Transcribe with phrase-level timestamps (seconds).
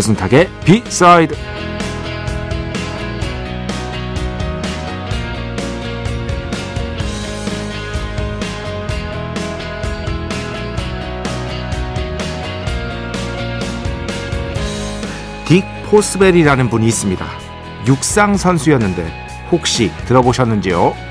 [0.00, 1.34] 배순탁의 비사이드
[15.44, 17.26] 딕 포스벨이라는 분이 있습니다.
[17.86, 19.04] 육상 선수였는데
[19.50, 21.09] 혹시 들어보셨는지요?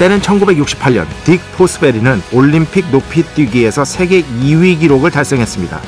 [0.00, 5.78] 때는 1968년 딕 포스베리는 올림픽 높이뛰기에서 세계 2위 기록을 달성했습니다.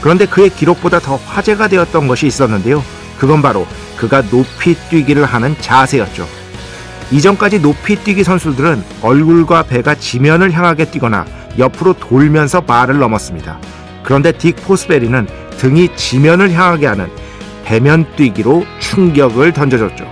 [0.00, 2.82] 그런데 그의 기록보다 더 화제가 되었던 것이 있었는데요.
[3.18, 6.26] 그건 바로 그가 높이뛰기를 하는 자세였죠.
[7.12, 11.24] 이전까지 높이뛰기 선수들은 얼굴과 배가 지면을 향하게 뛰거나
[11.56, 13.60] 옆으로 돌면서 바를 넘었습니다.
[14.02, 17.08] 그런데 딕 포스베리는 등이 지면을 향하게 하는
[17.64, 20.04] 배면 뛰기로 충격을 던져줬죠.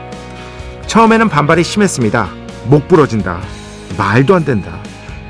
[0.87, 2.40] 처음에는 반발이 심했습니다.
[2.67, 3.41] 목 부러진다.
[3.97, 4.79] 말도 안 된다.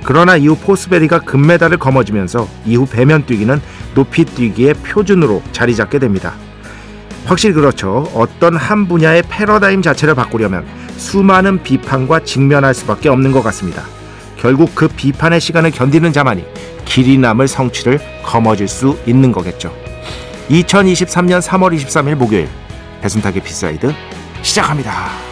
[0.05, 3.61] 그러나 이후 포스베리가 금메달을 거머쥐면서 이후 배면 뛰기는
[3.95, 6.35] 높이 뛰기의 표준으로 자리 잡게 됩니다.
[7.27, 8.11] 확실히 그렇죠.
[8.15, 10.67] 어떤 한 분야의 패러다임 자체를 바꾸려면
[10.97, 13.85] 수많은 비판과 직면할 수밖에 없는 것 같습니다.
[14.37, 16.45] 결국 그 비판의 시간을 견디는 자만이
[16.87, 19.73] 길이 남을 성취를 거머쥘 수 있는 거겠죠.
[20.49, 22.49] 2023년 3월 23일 목요일
[23.03, 23.93] 배순탁의 B side
[24.43, 25.30] 시작합니다.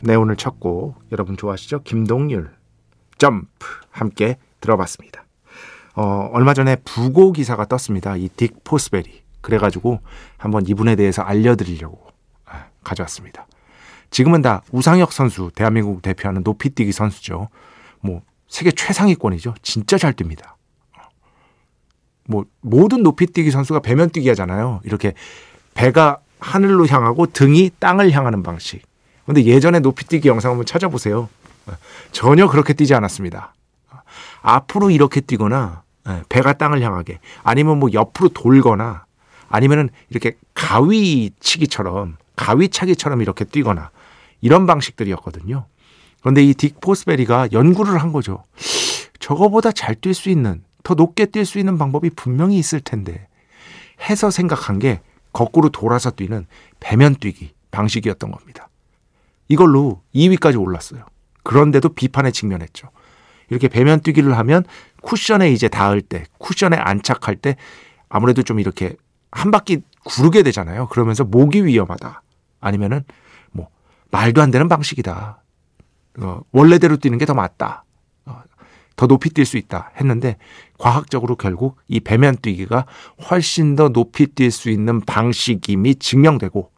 [0.00, 1.82] 네, 오늘 첫 곡 여러분 좋아하시죠?
[1.82, 2.50] 김동률
[3.18, 5.24] 점프 함께 들어봤습니다.
[5.94, 8.16] 어, 얼마 전에 부고 기사가 떴습니다.
[8.16, 9.22] 이 딕 포스베리.
[9.40, 10.00] 그래가지고
[10.36, 12.08] 한번 이분에 대해서 알려드리려고
[12.44, 13.46] 아, 가져왔습니다.
[14.10, 17.48] 지금은 다 우상혁 선수, 대한민국 대표하는 높이뛰기 선수죠.
[18.00, 19.54] 뭐 세계 최상위권이죠.
[19.62, 20.54] 진짜 잘 뜁니다.
[22.28, 24.80] 뭐 모든 높이뛰기 선수가 배면뛰기 하잖아요.
[24.84, 25.14] 이렇게
[25.74, 28.82] 배가 하늘로 향하고 등이 땅을 향하는 방식.
[29.26, 31.28] 근데 예전에 높이뛰기 영상 한번 찾아보세요.
[32.12, 33.52] 전혀 그렇게 뛰지 않았습니다.
[34.42, 39.04] 앞으로 이렇게 뛰거나 예, 배가 땅을 향하게 아니면 뭐 옆으로 돌거나
[39.48, 43.90] 아니면은 이렇게 가위치기처럼 가위차기처럼 이렇게 뛰거나
[44.40, 45.66] 이런 방식들이었거든요.
[46.20, 48.44] 그런데 이 딕 포스베리가 연구를 한 거죠.
[49.18, 53.26] 저거보다 잘 뛸 수 있는 더 높게 뛸 수 있는 방법이 분명히 있을 텐데
[54.08, 55.00] 해서 생각한 게
[55.32, 56.46] 거꾸로 돌아서 뛰는
[56.78, 58.68] 배면 뛰기 방식이었던 겁니다.
[59.48, 61.04] 이걸로 2위까지 올랐어요.
[61.42, 62.90] 그런데도 비판에 직면했죠.
[63.50, 64.64] 이렇게 배면 뛰기를 하면
[65.02, 67.56] 쿠션에 이제 닿을 때, 쿠션에 안착할 때
[68.08, 68.96] 아무래도 좀 이렇게
[69.30, 70.88] 한 바퀴 구르게 되잖아요.
[70.88, 72.22] 그러면서 목이 위험하다.
[72.60, 73.04] 아니면은
[73.52, 73.68] 뭐
[74.10, 75.42] 말도 안 되는 방식이다.
[76.20, 77.84] 어, 원래대로 뛰는 게 더 맞다.
[78.24, 78.42] 어,
[78.96, 80.36] 더 높이 뛸 수 있다 했는데
[80.78, 82.86] 과학적으로 결국 이 배면 뛰기가
[83.30, 86.72] 훨씬 더 높이 뛸 수 있는 방식임이 증명되고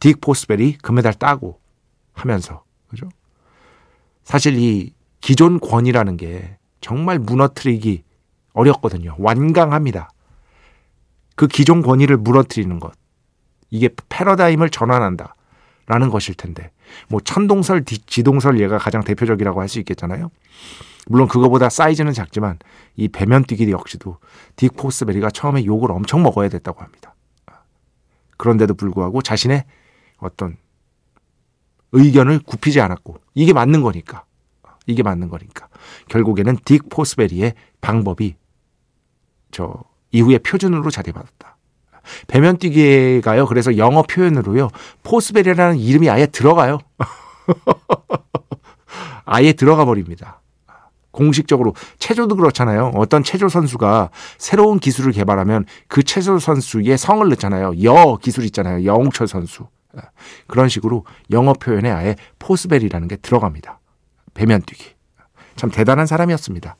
[0.00, 1.60] 딕 포스벨이 금메달 따고
[2.18, 3.08] 하면서 그죠?
[4.24, 8.02] 사실 이 기존 권위라는 게 정말 무너뜨리기
[8.52, 9.14] 어렵거든요.
[9.18, 10.10] 완강합니다.
[11.36, 12.92] 그 기존 권위를 무너뜨리는 것.
[13.70, 15.34] 이게 패러다임을 전환한다.
[15.86, 16.70] 라는 것일 텐데.
[17.08, 20.30] 뭐 천동설, 지동설 얘가 가장 대표적이라고 할 수 있겠잖아요.
[21.06, 22.58] 물론 그거보다 사이즈는 작지만
[22.96, 24.18] 이 배면 뛰기 역시도
[24.56, 27.14] 딕 포스베리가 처음에 욕을 엄청 먹어야 됐다고 합니다.
[28.36, 29.64] 그런데도 불구하고 자신의
[30.18, 30.58] 어떤
[31.92, 34.24] 의견을 굽히지 않았고 이게 맞는 거니까
[34.86, 35.68] 이게 맞는 거니까
[36.08, 38.36] 결국에는 딕 포스베리의 방법이
[39.50, 39.74] 저
[40.10, 41.56] 이후에 표준으로 자리받았다.
[42.26, 43.46] 배면뛰기가요.
[43.46, 44.70] 그래서 영어 표현으로요.
[45.02, 46.78] 포스베리라는 이름이 아예 들어가요.
[49.26, 50.40] 아예 들어가 버립니다.
[51.10, 52.92] 공식적으로 체조도 그렇잖아요.
[52.94, 57.82] 어떤 체조 선수가 새로운 기술을 개발하면 그 체조 선수의 성을 넣잖아요.
[57.82, 58.84] 여 기술 있잖아요.
[58.84, 59.66] 영웅철 선수.
[60.46, 63.80] 그런 식으로 영어 표현에 아예 포스베리라는 게 들어갑니다.
[64.34, 64.94] 배면뛰기.
[65.56, 66.76] 참 대단한 사람이었습니다.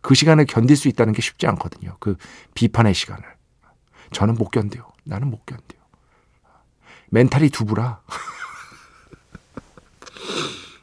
[0.00, 1.96] 그 시간을 견딜 수 있다는 게 쉽지 않거든요.
[1.98, 2.16] 그
[2.54, 3.24] 비판의 시간을.
[4.12, 4.86] 저는 못 견뎌요.
[5.04, 5.84] 나는 못 견뎌요.
[7.10, 8.02] 멘탈이 두부라.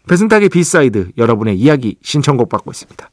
[0.09, 3.09] 배순탁의 B side 여러분의 이야기 신청곡 받고 있습니다.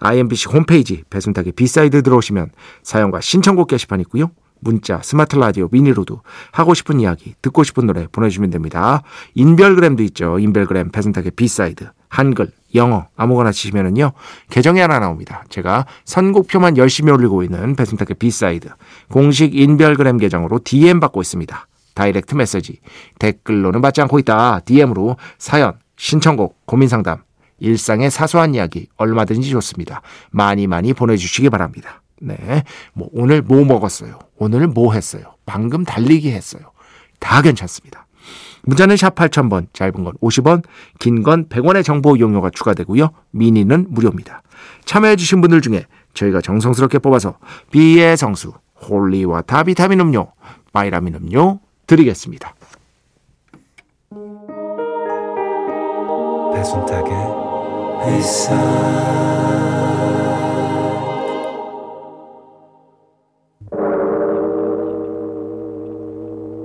[0.00, 2.50] IMBC 홈페이지 배순탁의 B side 들어오시면
[2.82, 4.30] 사연과 신청곡 게시판 있고요.
[4.64, 9.02] 문자, 스마트 라디오, 미니로도 하고 싶은 이야기, 듣고 싶은 노래 보내주시면 됩니다.
[9.34, 10.38] 인별그램도 있죠.
[10.38, 14.12] 인별그램 배순탁의 B side 한글, 영어 아무거나 치시면은요
[14.50, 15.44] 계정이 하나 나옵니다.
[15.48, 18.68] 제가 선곡표만 열심히 올리고 있는 배순탁의 B side
[19.10, 21.66] 공식 인별그램 계정으로 DM 받고 있습니다.
[21.94, 22.80] direct message
[23.18, 24.60] 댓글로는 받지 않고 있다.
[24.60, 27.22] DM으로 사연, 신청곡, 고민 상담,
[27.60, 30.02] 일상의 사소한 이야기 얼마든지 좋습니다.
[30.30, 32.02] 많이 많이 보내주시기 바랍니다.
[32.20, 32.62] 네.
[32.92, 34.18] 뭐 오늘 뭐 먹었어요?
[34.36, 35.34] 오늘 뭐 했어요?
[35.46, 36.62] 방금 달리기 했어요.
[37.20, 38.06] 다 괜찮습니다.
[38.62, 40.64] 문자는 샵 8000번, 짧은 건 50원,
[40.98, 43.10] 긴 건 100원의 정보 이용료가 추가되고요.
[43.32, 44.42] 미니는 무료입니다.
[44.86, 45.84] 참여해주신 분들 중에
[46.14, 47.36] 저희가 정성스럽게 뽑아서
[47.70, 48.54] B의 성수,
[48.88, 50.32] Holy Water 비타민 음료,
[50.72, 52.54] 바이라민 음료 드리겠습니다.
[56.54, 57.12] 배순탁의
[58.06, 58.54] 회사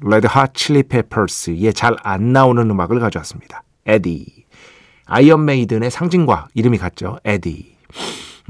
[0.00, 3.62] Red Hot Chili Peppers의 잘 안 나오는 음악을 가져왔습니다.
[3.86, 4.44] Eddie.
[5.06, 7.18] Iron Maiden의 상징과 이름이 같죠.
[7.24, 7.76] Eddie.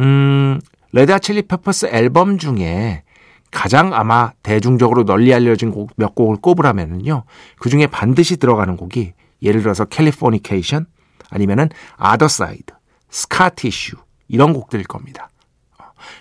[0.01, 0.61] 음,
[0.93, 3.03] Red Hot Chili Peppers 앨범 중에
[3.51, 7.25] 가장 아마 대중적으로 널리 알려진 곡 몇 곡을 꼽으라면요.
[7.59, 10.87] 그 중에 반드시 들어가는 곡이 예를 들어서 Californication
[11.31, 12.75] 아니면은 Otherside,
[13.11, 13.97] Scar Tissue
[14.29, 15.31] 이런 곡들일 겁니다.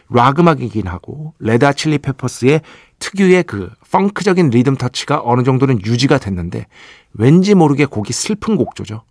[0.09, 2.62] 락 음악이긴 하고 Red Chili Peppers의
[2.99, 6.67] 특유의 그 펑크적인 리듬 터치가 어느 정도는 유지가 됐는데
[7.13, 9.03] 왠지 모르게 곡이 슬픈 곡조죠.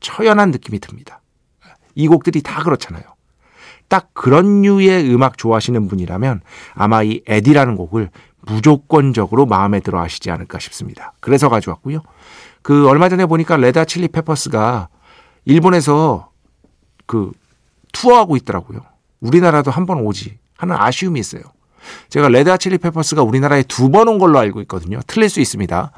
[0.00, 1.20] 처연한 느낌이 듭니다.
[1.94, 3.02] 이 곡들이 다 그렇잖아요.
[3.88, 6.42] 딱 그런 류의 음악 좋아하시는 분이라면
[6.74, 8.10] 아마 이 Eddie라는 곡을
[8.42, 11.12] 무조건적으로 마음에 들어 하시지 않을까 싶습니다.
[11.20, 12.02] 그래서 가져왔고요.
[12.62, 14.88] 그 얼마 전에 보니까 Red Hot Chili Peppers가
[15.44, 16.30] 일본에서
[17.06, 17.32] 그
[17.92, 18.80] 투어하고 있더라고요.
[19.20, 21.42] 우리나라도 한 번 오지 하는 아쉬움이 있어요.
[22.08, 25.00] 제가 Red Hot Chili Peppers가 우리나라에 두 번 온 걸로 알고 있거든요.
[25.06, 25.92] 틀릴 수 있습니다.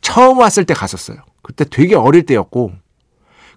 [0.00, 1.18] 처음 왔을 때 갔었어요.
[1.42, 2.72] 그때 되게 어릴 때였고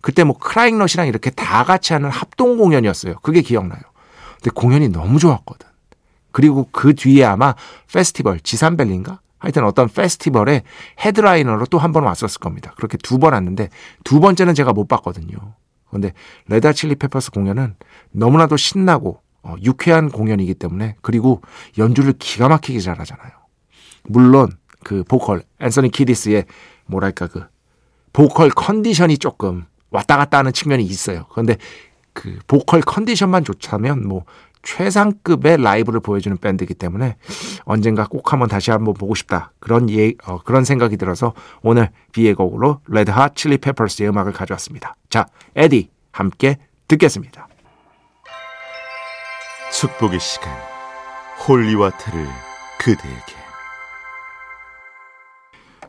[0.02, 3.16] 그때 뭐 크라잉넛이랑 이렇게 다 같이 하는 합동 공연이었어요.
[3.22, 3.82] 그게 기억나요.
[4.36, 5.68] 근데 공연이 너무 좋았거든.
[6.32, 7.56] 그리고 그 뒤에 아마
[7.92, 9.22] 페스티벌 지산밸리인가?
[9.40, 10.64] 하여튼 어떤 페스티벌에
[11.00, 12.74] headliner로 또 한 번 왔었을 겁니다.
[12.76, 13.70] 그렇게 두 번 왔는데
[14.04, 15.38] 두 번째는 제가 못 봤거든요.
[15.90, 16.14] 그런데
[16.48, 17.76] Red Chili Peppers 공연은
[18.12, 21.42] 너무나도 신나고 어, 유쾌한 공연이기 때문에 그리고
[21.78, 23.32] 연주를 기가 막히게 잘하잖아요.
[24.06, 24.50] 물론
[24.84, 26.46] 그 보컬 앤서니 키디스의
[26.86, 27.46] 뭐랄까 그
[28.14, 31.26] 보컬 컨디션이 조금 왔다 갔다 하는 측면이 있어요.
[31.32, 31.58] 그런데
[32.14, 34.26] 그 보컬 컨디션만 좋다면 뭐
[34.64, 37.18] 최상급의 라이브를 보여주는 밴드이기 때문에
[37.66, 42.34] 언젠가 꼭 한번 다시 한번 보고 싶다 그런 예 어, 그런 생각이 들어서 오늘 B의
[42.34, 44.96] 곡으로 Red Hot Chili Peppers의 음악을 가져왔습니다.
[45.10, 46.58] 자 Eddie 함께
[46.88, 47.50] 듣겠습니다.
[49.80, 50.54] 축복의 시간
[51.48, 52.28] Holy Water를
[52.80, 53.34] 그대에게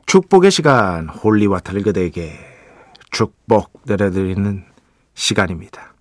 [0.06, 2.32] 축복의 시간 Holy Water를 그대에게
[3.10, 4.64] 축복 내려드리는
[5.14, 5.94] 시간입니다.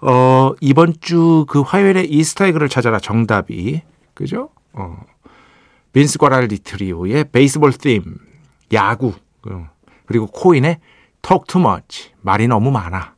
[0.00, 3.82] 어, 이번 주 그 화요일에 이스타에그를 찾아라 정답이
[4.14, 4.50] 그죠?
[4.72, 5.00] 어.
[5.92, 8.18] 빈스 과랄디 트리오의 베이스볼 팀
[8.72, 9.14] 야구
[9.48, 9.70] 어.
[10.06, 10.80] 그리고 코인의
[11.22, 11.44] Talk
[12.22, 13.14] 말이 너무 많아.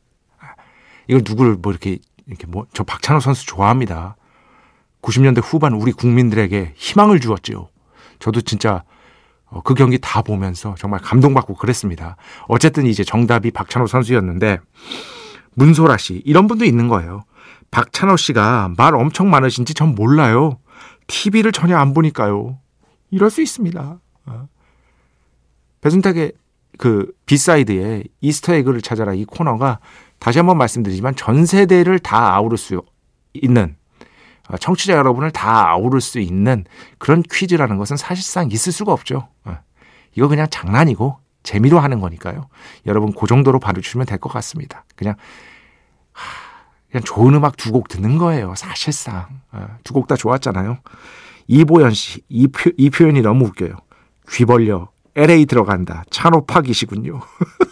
[1.07, 1.97] 이걸 누구를 뭐 이렇게
[2.31, 4.15] 이렇게 뭐 저 박찬호 선수 좋아합니다.
[5.01, 7.67] 90년대 후반 우리 국민들에게 희망을 주었지요.
[8.19, 8.83] 저도 진짜
[9.45, 12.15] 어, 그 경기 다 보면서 정말 감동받고 그랬습니다.
[12.47, 14.59] 어쨌든 이제 정답이 박찬호 선수였는데
[15.55, 17.23] 문소라 씨 이런 분도 있는 거예요.
[17.71, 20.59] 박찬호 씨가 말 엄청 많으신지 전 몰라요.
[21.07, 22.57] TV를 전혀 안 보니까요.
[23.09, 23.99] 이럴 수 있습니다.
[24.27, 24.47] 어.
[25.81, 26.31] 배순탁의
[26.77, 29.79] 그 B side에 Easter egg를 찾아라 이 코너가
[30.21, 32.81] 다시 한번 말씀드리지만 전 세대를 다 아우를 수
[33.33, 33.75] 있는
[34.49, 36.63] 어, 청취자 여러분을 다 아우를 수 있는
[36.99, 39.27] 그런 퀴즈라는 것은 사실상 있을 수가 없죠.
[39.45, 39.57] 어,
[40.15, 42.49] 이거 그냥 장난이고 재미로 하는 거니까요.
[42.85, 44.85] 여러분 그 정도로 봐주시면 될 것 같습니다.
[44.95, 45.15] 그냥
[46.91, 48.53] 그냥 좋은 음악 두 곡 듣는 거예요.
[48.55, 50.77] 사실상 어, 두곡 다 좋았잖아요.
[51.47, 53.75] 이보연 씨, 이, 표, 이 표현이 너무 웃겨요.
[54.29, 56.03] 귀 벌려 LA 들어간다.
[56.11, 57.21] 찬호 파기시군요.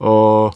[0.00, 0.50] 어,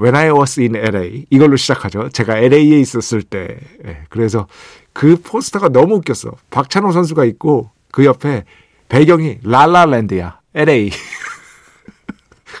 [0.00, 2.08] When I was in LA 이걸로 시작하죠.
[2.10, 3.58] 제가 LA에 있었을 때.
[3.86, 4.46] 예, 그래서
[4.92, 6.32] 그 포스터가 너무 웃겼어.
[6.50, 8.44] 박찬호 선수가 있고 그 옆에
[8.88, 10.38] 배경이 랄라랜드야.
[10.54, 10.90] LA.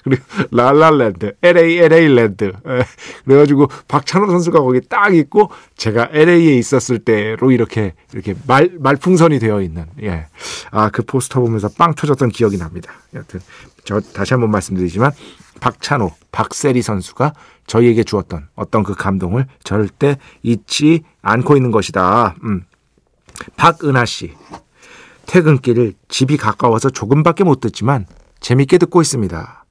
[0.04, 2.44] 그리고 랄랄랜드, LA, LA 랜드.
[2.68, 2.84] 예.
[3.24, 9.60] 그래가지고 박찬호 선수가 거기 딱 있고 제가 LA에 있었을 때로 이렇게 이렇게 말 말풍선이 되어
[9.60, 9.84] 있는.
[10.02, 10.26] 예.
[10.70, 12.92] 아 그 포스터 보면서 빵 터졌던 기억이 납니다.
[13.14, 13.40] 여튼
[13.84, 15.12] 저 다시 한번 말씀드리지만
[15.60, 17.32] 박찬호, 박세리 선수가
[17.66, 22.36] 저희에게 주었던 어떤 그 감동을 절대 잊지 않고 있는 것이다.
[22.44, 22.64] 음.
[23.56, 24.32] 박은하 씨.
[25.26, 28.06] 퇴근길을 집이 가까워서 조금밖에 못 듣지만
[28.40, 29.64] 재밌게 듣고 있습니다.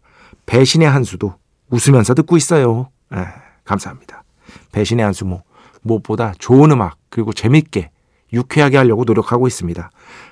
[0.46, 1.36] 배신의 한 수도
[1.69, 2.89] 웃으면서 듣고 있어요.
[3.13, 3.25] 에, 예,
[3.65, 4.24] 감사합니다.
[4.72, 5.43] 배신의 한수 뭐,
[5.81, 7.91] 무엇보다 좋은 음악 그리고 재밌게
[8.33, 9.91] 유쾌하게 하려고 노력하고 있습니다.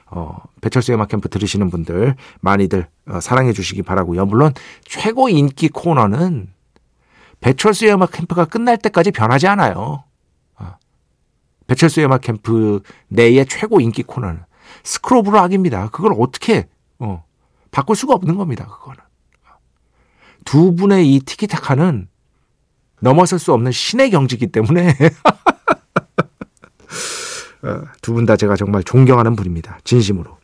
[0.09, 4.25] 어, 배철수의 음악 캠프 들으시는 분들 많이들 어, 사랑해 주시기 바라고요.
[4.25, 4.53] 물론
[4.85, 6.51] 최고 인기 코너는
[7.41, 10.03] 배철수의 음악 캠프가 끝날 때까지 변하지 않아요.
[10.55, 10.75] 어,
[11.67, 14.41] 배철수의 음악 캠프 내의 최고 인기 코너는
[14.83, 15.89] 스크로브락입니다.
[15.89, 16.67] 그걸 어떻게
[16.99, 17.23] 어,
[17.71, 18.65] 바꿀 수가 없는 겁니다.
[18.65, 18.99] 그거는.
[20.45, 22.07] 두 분의 이 티키타카는
[23.01, 25.53] 넘어설 수 없는 신의 경지이기 때문에 어,
[28.01, 29.79] 두 분 다 제가 정말 존경하는 분입니다.
[29.83, 30.37] 진심으로.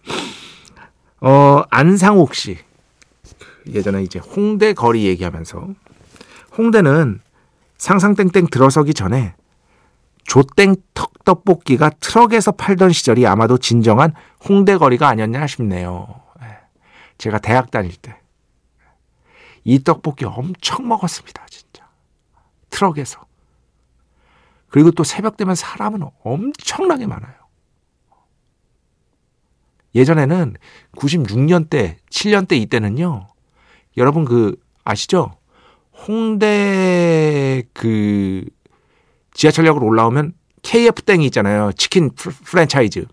[1.22, 2.58] 어, 안상옥 씨.
[3.68, 5.68] 예전에 이제 홍대 거리 얘기하면서
[6.58, 7.22] 홍대는
[7.77, 9.36] 상상땡땡 들어서기 전에
[10.25, 14.13] 조땡 턱 떡볶이가 트럭에서 팔던 시절이 아마도 진정한
[14.48, 16.08] 홍대 거리가 아니었냐 싶네요.
[16.44, 16.48] 예.
[17.18, 18.18] 제가 대학 다닐 때.
[19.63, 21.46] 이 떡볶이 엄청 먹었습니다.
[21.50, 21.88] 진짜.
[22.70, 23.25] 트럭에서.
[24.74, 27.32] 그리고 또 새벽 되면 사람은 엄청나게 많아요.
[29.94, 30.56] 예전에는
[30.98, 33.27] 96년대, 7년대 이때는요.
[33.98, 35.38] 여러분 그 아시죠?
[36.08, 38.46] 홍대 그
[39.36, 41.72] 지하철역으로 올라오면 KF 땡이 있잖아요.
[41.74, 43.06] 치킨 프랜차이즈.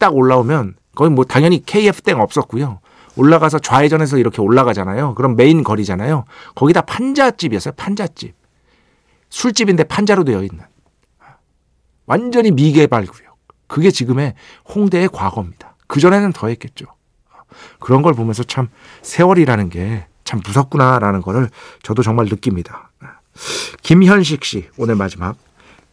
[0.00, 2.80] 딱 올라오면 거기 뭐 당연히 KF 땡 없었고요.
[3.14, 5.14] 올라가서 좌회전해서 이렇게 올라가잖아요.
[5.14, 6.24] 그럼 메인 거리잖아요.
[6.56, 7.74] 거기다 판자집이었어요.
[7.76, 8.39] 판자집.
[9.30, 10.64] 술집인데 판자로 되어 있는.
[12.06, 13.38] 완전히 미개발 구역.
[13.66, 14.34] 그게 지금의
[14.74, 15.76] 홍대의 과거입니다.
[15.86, 16.86] 그전에는 더 했겠죠.
[17.78, 18.68] 그런 걸 보면서 참
[19.02, 21.50] 세월이라는 게 참 무섭구나라는 거를
[21.82, 22.92] 저도 정말 느낍니다.
[23.82, 25.36] 김현식 씨, 오늘 마지막.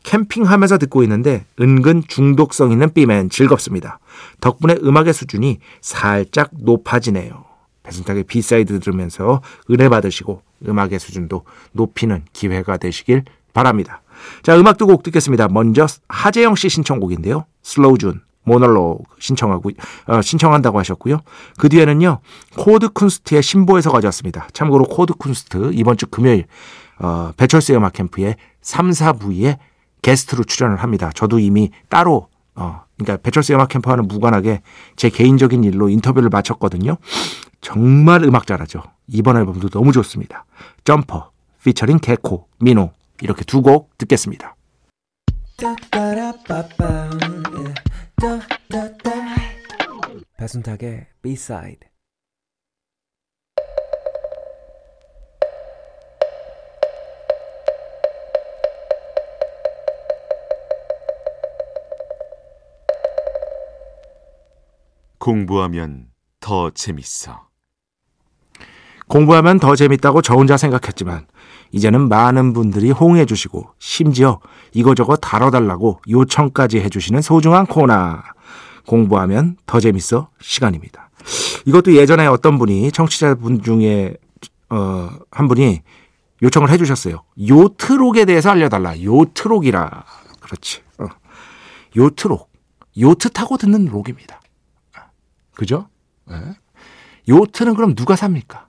[0.04, 3.98] 캠핑하면서 듣고 있는데 은근 중독성 있는 삐맨 즐겁습니다.
[4.40, 7.46] 덕분에 음악의 수준이 살짝 높아지네요.
[7.82, 9.42] 배순탁의 B side 들으면서
[9.72, 13.24] 은혜 받으시고 음악의 수준도 높이는 기회가 되시길
[13.54, 14.02] 바랍니다.
[14.44, 15.48] 자, 음악 두 곡 듣겠습니다.
[15.50, 17.46] 먼저 하재영 씨 신청곡인데요.
[17.64, 19.72] 슬로우준 모놀로그 신청하고
[20.08, 21.20] 어, 신청한다고 하셨고요.
[21.58, 22.20] 그 뒤에는요.
[22.58, 24.48] 코드 쿤스트의 신보에서 가져왔습니다.
[24.54, 26.46] 참고로 코드 쿤스트 이번 주 금요일
[27.00, 29.58] 어, 배철수의 음악 캠프의 3, 4부에
[30.02, 31.12] 게스트로 출연을 합니다.
[31.14, 34.62] 저도 이미 따로 어 그러니까 배철수 음악 캠프와는 무관하게
[34.96, 36.98] 제 개인적인 일로 인터뷰를 마쳤거든요.
[37.62, 38.84] 정말 음악 잘하죠.
[39.08, 40.46] 이번 앨범도 너무 좋습니다.
[40.84, 41.32] 점퍼
[41.64, 44.56] 피처링 개코 민호 이렇게 두 곡 듣겠습니다.
[50.38, 51.80] 배순탁의 B-side
[65.28, 66.06] 공부하면
[66.40, 67.50] 더 재밌어.
[69.10, 71.28] 공부하면 더 재밌다고 저 혼자 생각했지만
[71.74, 74.40] 이제는 많은 분들이 호응해 주시고 심지어
[74.74, 78.20] 이거저거 다뤄달라고 요청까지 해주시는 소중한 코너
[78.86, 81.10] 공부하면 더 재밌어 시간입니다.
[81.66, 84.16] 이것도 예전에 어떤 분이 청취자분 중에
[84.70, 85.82] 어, 한 분이
[86.42, 87.22] 요청을 해주셨어요.
[87.50, 89.02] 요트록에 대해서 알려달라.
[89.04, 90.06] 요트록이라
[90.40, 90.84] 그렇지.
[91.00, 91.08] 어.
[91.98, 92.50] 요트록
[92.98, 94.40] 요트 타고 듣는 록입니다.
[95.58, 95.90] 그죠?
[96.26, 96.36] 네.
[97.28, 98.68] 요트는 그럼 누가 삽니까?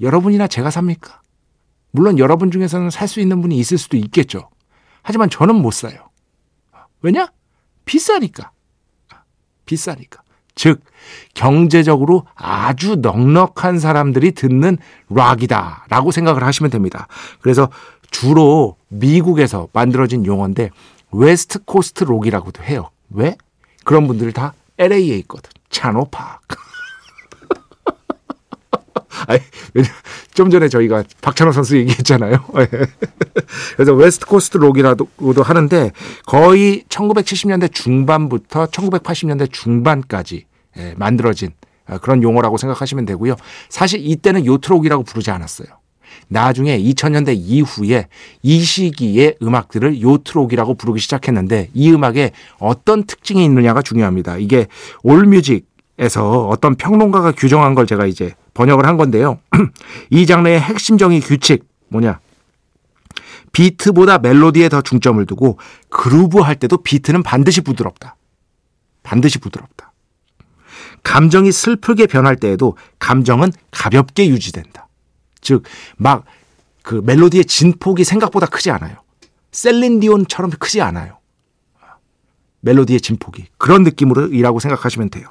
[0.00, 1.22] 여러분이나 제가 삽니까?
[1.92, 4.50] 물론 여러분 중에서는 살 수 있는 분이 있을 수도 있겠죠.
[5.02, 6.10] 하지만 저는 못 사요.
[7.02, 7.28] 왜냐?
[7.84, 8.50] 비싸니까.
[9.64, 10.22] 비싸니까.
[10.56, 10.82] 즉,
[11.34, 14.76] 경제적으로 아주 넉넉한 사람들이 듣는
[15.08, 15.86] 락이다.
[15.88, 17.06] 라고 생각을 하시면 됩니다.
[17.40, 17.70] 그래서
[18.10, 20.70] 주로 미국에서 만들어진 용어인데,
[21.12, 22.90] West Coast 록이라고도 해요.
[23.10, 23.36] 왜?
[23.84, 25.50] 그런 분들이 다 LA에 있거든.
[25.70, 26.40] 찬호 팍.
[29.26, 29.40] 아니,
[30.32, 32.44] 좀 전에 저희가 박찬호 선수 얘기했잖아요.
[32.58, 32.68] 예.
[33.74, 35.90] 그래서 West Coast 록이라고도 하는데
[36.26, 40.46] 거의 1970년대 중반부터 1980년대 중반까지
[40.76, 41.50] 예, 만들어진
[41.88, 43.34] 어, 그런 용어라고 생각하시면 되고요.
[43.68, 45.68] 사실 이때는 요트록이라고 부르지 않았어요.
[46.28, 48.08] 나중에 2000년대 이후에
[48.42, 54.38] 이 시기의 음악들을 요트록이라고 부르기 시작했는데 이 음악에 어떤 특징이 있느냐가 중요합니다.
[54.38, 54.66] 이게
[55.02, 59.38] 올뮤직에서 어떤 평론가가 규정한 걸 제가 이제 번역을 한 건데요.
[60.10, 62.20] 이 장르의 핵심적인 규칙 뭐냐?
[63.52, 65.58] 비트보다 멜로디에 더 중점을 두고
[65.88, 68.16] 그루브 할 때도 비트는 반드시 부드럽다.
[69.02, 69.92] 반드시 부드럽다.
[71.02, 74.87] 감정이 슬프게 변할 때에도 감정은 가볍게 유지된다.
[75.40, 75.62] 즉,
[75.96, 76.24] 막
[76.88, 78.96] 그 멜로디의 진폭이 생각보다 크지 않아요.
[79.52, 81.18] 셀린디온처럼 크지 않아요.
[82.60, 83.44] 멜로디의 진폭이.
[83.58, 85.28] 그런 느낌으로이라고 생각하시면 돼요.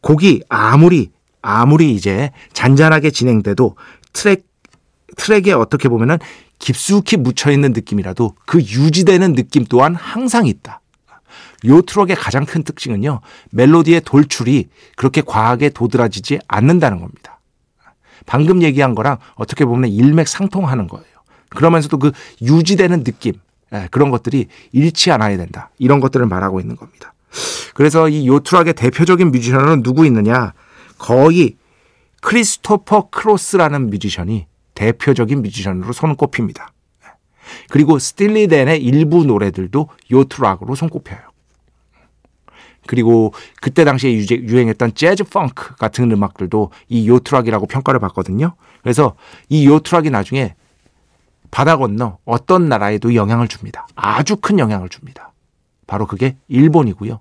[0.00, 3.76] 곡이 아무리, 아무리 이제 잔잔하게 진행돼도
[4.12, 4.44] 트랙,
[5.16, 6.18] 트랙에 어떻게 보면은
[6.58, 10.80] 깊숙이 묻혀있는 느낌이라도 그 유지되는 느낌 또한 항상 있다.
[11.66, 13.20] 요 트럭의 가장 큰 특징은요,
[13.50, 17.31] 멜로디의 돌출이 그렇게 과하게 도드라지지 않는다는 겁니다.
[18.26, 21.06] 방금 얘기한 거랑 어떻게 보면 일맥상통하는 거예요.
[21.50, 23.34] 그러면서도 그 유지되는 느낌,
[23.72, 25.70] 예, 그런 것들이 잃지 않아야 된다.
[25.78, 27.14] 이런 것들을 말하고 있는 겁니다.
[27.74, 30.52] 그래서 이 요트락의 대표적인 뮤지션은 누구 있느냐?
[30.98, 31.56] 거의
[32.20, 36.72] 크리스토퍼 크로스라는 뮤지션이 대표적인 뮤지션으로 손꼽힙니다.
[37.04, 37.08] 예.
[37.70, 41.31] 그리고 스틸리덴의 일부 노래들도 요트락으로 손꼽혀요.
[42.86, 48.54] 그리고 그때 당시에 유행했던 재즈 펑크 같은 음악들도 이 요트락이라고 평가를 받거든요.
[48.82, 49.14] 그래서
[49.48, 50.54] 이 요트락이 나중에
[51.50, 53.86] 바다 건너 어떤 나라에도 영향을 줍니다.
[53.94, 55.32] 아주 큰 영향을 줍니다.
[55.86, 57.20] 바로 그게 일본이고요.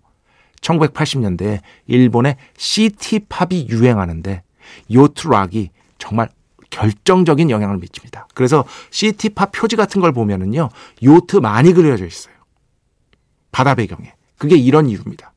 [0.61, 4.43] 1980년대에 일본의 시티팝이 유행하는데
[4.93, 6.29] 요트락이 정말
[6.69, 8.27] 결정적인 영향을 미칩니다.
[8.33, 10.69] 그래서 city pop 표지 같은 걸 보면은요,
[11.03, 12.33] 요트 많이 그려져 있어요.
[13.51, 14.13] 바다 배경에.
[14.37, 15.30] 그게 이런 이유입니다.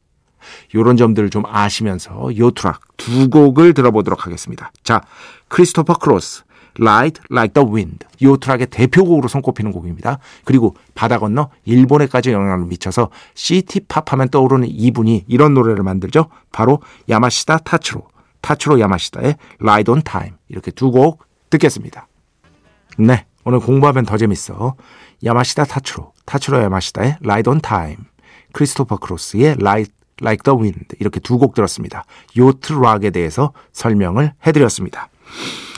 [0.73, 4.73] 이런 점들을 좀 아시면서 요트락 두 곡을 들어보도록 하겠습니다.
[4.83, 5.01] 자,
[5.49, 6.45] 크리스토퍼 크로스,
[6.81, 8.07] Ride Like the Wind.
[8.23, 10.19] 요트락의 대표곡으로 손꼽히는 곡입니다.
[10.45, 16.27] 그리고 바다 건너 일본에까지 영향을 미쳐서 city pop 하면 떠오르는 이분이 이런 노래를 만들죠.
[16.51, 18.03] 바로 야마시다 타츠로,
[18.41, 20.33] 타츠로 야마시다의 Ride on Time.
[20.49, 22.09] 이렇게 두 곡 듣겠습니다.
[22.99, 24.75] 네, 오늘 공부하면 더 재밌어.
[25.25, 27.99] 야마시다 타츠로, 타츠로 야마시다의 Ride on Time.
[28.53, 32.05] 크리스토퍼 크로스의 Light Like the Wind 이렇게 두 곡 들었습니다.
[32.37, 35.09] 요트 락에 대해서 설명을 해드렸습니다.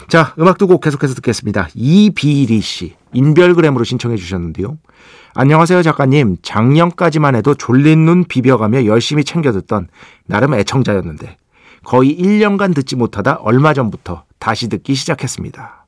[0.09, 1.69] 자, 음악 두 곡 계속해서 듣겠습니다.
[1.75, 4.79] 이비리 씨, 인별그램으로 신청해 주셨는데요.
[5.35, 6.37] 안녕하세요, 작가님.
[6.43, 9.89] 작년까지만 해도 졸린 눈 비벼가며 열심히 챙겨 듣던
[10.27, 11.37] 나름 애청자였는데
[11.85, 15.87] 거의 1년간 듣지 못하다 얼마 전부터 다시 듣기 시작했습니다.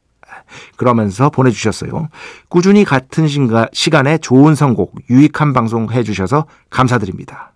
[0.76, 2.08] 그러면서 보내주셨어요.
[2.48, 3.26] 꾸준히 같은
[3.72, 7.52] 시간에 좋은 선곡, 유익한 방송 해주셔서 감사드립니다.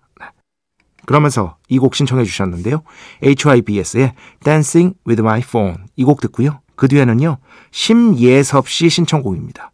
[1.06, 2.82] 그러면서 이 곡 신청해 주셨는데요.
[3.22, 6.60] HYBS의 Dancing with My Phone 이 곡 듣고요.
[6.76, 7.38] 그 뒤에는요.
[7.70, 9.70] 심예섭 씨 신청곡입니다.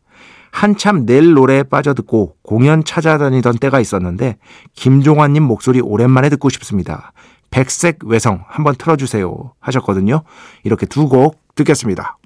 [0.50, 4.38] 한참 낼 노래에 빠져듣고 공연 찾아다니던 때가 있었는데
[4.74, 7.12] 김종환님 목소리 오랜만에 듣고 싶습니다.
[7.50, 10.22] 백색 외성 한번 틀어주세요 하셨거든요.
[10.64, 12.18] 이렇게 두 곡 듣겠습니다.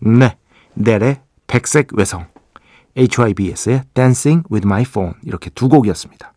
[0.00, 0.36] 네,
[0.74, 2.26] 넬의 백색 외성,
[2.96, 6.32] HYBS의 Dancing with My Phone 이렇게 두 곡이었습니다.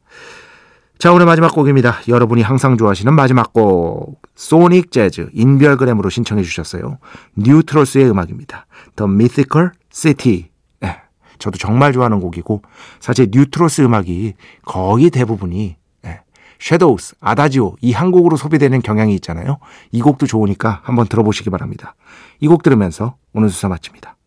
[1.02, 2.02] 자, 오늘 마지막 곡입니다.
[2.08, 4.22] 여러분이 항상 좋아하시는 마지막 곡.
[4.36, 7.00] 소닉 재즈 인별그램으로 신청해 주셨어요.
[7.38, 8.68] 뉴트로스의 음악입니다.
[8.98, 10.52] The Mythical City.
[10.80, 11.02] 네,
[11.40, 12.62] 저도 정말 좋아하는 곡이고
[13.00, 16.22] 사실 뉴트로스 음악이 거의 대부분이 네,
[16.60, 19.58] 섀도우스, 아다지오 이 한 곡으로 소비되는 경향이 있잖아요.
[19.92, 21.96] 이 곡도 좋으니까 한번 들어보시기 바랍니다.
[22.42, 24.18] 이 곡 들으면서 오늘 수사 마칩니다.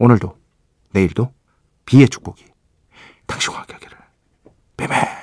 [0.00, 0.34] 오늘도
[0.90, 1.30] 내일도
[1.84, 2.46] 비의 축복이
[3.28, 3.96] 당신과 함께하기를.
[4.76, 5.15] 뱀뱀